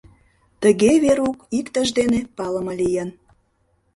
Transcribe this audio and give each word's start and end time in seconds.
Тыге 0.61 0.91
Верук 1.03 1.39
иктыж 1.59 1.87
дене 1.99 2.19
палыме 2.37 2.73
лийын. 2.81 3.09